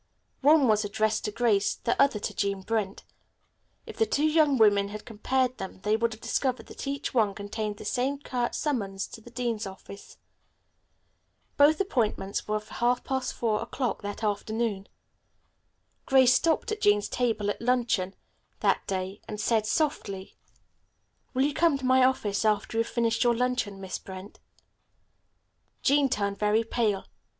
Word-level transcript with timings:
One 0.41 0.67
was 0.67 0.83
addressed 0.83 1.25
to 1.25 1.31
Grace, 1.31 1.75
the 1.75 1.95
other 2.01 2.17
to 2.17 2.33
Jean 2.33 2.61
Brent. 2.61 3.03
If 3.85 3.97
the 3.97 4.07
two 4.07 4.25
young 4.25 4.57
women 4.57 4.87
had 4.87 5.05
compared 5.05 5.59
them 5.59 5.81
they 5.81 5.95
would 5.95 6.11
have 6.11 6.21
discovered 6.21 6.65
that 6.65 6.87
each 6.87 7.13
one 7.13 7.35
contained 7.35 7.77
the 7.77 7.85
same 7.85 8.17
curt 8.17 8.55
summons 8.55 9.05
to 9.09 9.21
the 9.21 9.29
dean's 9.29 9.67
office. 9.67 10.17
Both 11.55 11.79
appointments 11.79 12.47
were 12.47 12.59
for 12.59 12.73
half 12.73 13.03
past 13.03 13.35
four 13.35 13.61
o'clock 13.61 14.01
that 14.01 14.23
afternoon. 14.23 14.87
Grace 16.07 16.33
stopped 16.33 16.71
at 16.71 16.81
Jean's 16.81 17.07
table 17.07 17.51
at 17.51 17.61
luncheon 17.61 18.15
that 18.61 18.81
day 18.87 19.21
and 19.27 19.39
said 19.39 19.67
softly. 19.67 20.35
"Will 21.35 21.43
you 21.43 21.53
come 21.53 21.77
to 21.77 21.85
my 21.85 22.03
office 22.03 22.43
after 22.43 22.79
you 22.79 22.83
have 22.83 22.91
finished 22.91 23.23
your 23.23 23.35
luncheon, 23.37 23.79
Miss 23.79 23.99
Brent?" 23.99 24.39
Jean 25.83 26.09
turned 26.09 26.39
very 26.39 26.63
pale. 26.63 27.05